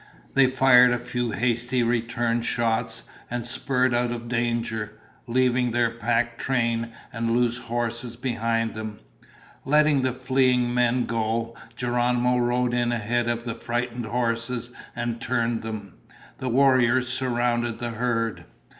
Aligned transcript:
They 0.33 0.47
fired 0.47 0.93
a 0.93 0.97
few 0.97 1.29
hasty 1.29 1.83
return 1.83 2.41
shots 2.41 3.03
and 3.29 3.45
spurred 3.45 3.93
out 3.93 4.09
of 4.09 4.27
danger, 4.27 4.99
leaving 5.27 5.69
their 5.69 5.91
pack 5.91 6.39
train 6.39 6.91
and 7.13 7.29
loose 7.35 7.59
horses 7.59 8.15
behind 8.15 8.73
them. 8.73 8.97
Letting 9.63 10.01
the 10.01 10.11
fleeing 10.11 10.73
men 10.73 11.05
go, 11.05 11.53
Geronimo 11.75 12.39
rode 12.39 12.73
in 12.73 12.91
ahead 12.91 13.27
of 13.27 13.43
the 13.43 13.53
frightened 13.53 14.07
horses 14.07 14.71
and 14.95 15.21
turned 15.21 15.61
them. 15.61 15.93
The 16.39 16.49
warriors 16.49 17.07
surrounded 17.07 17.77
the 17.77 17.91
herd. 17.91 18.45